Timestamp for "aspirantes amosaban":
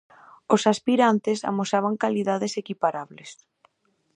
0.73-1.95